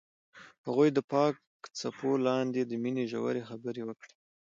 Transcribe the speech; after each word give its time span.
هغوی 0.65 0.89
د 0.93 0.99
پاک 1.11 1.33
څپو 1.79 2.11
لاندې 2.27 2.61
د 2.65 2.71
مینې 2.83 3.03
ژورې 3.11 3.41
خبرې 3.49 3.81
وکړې. 3.85 4.13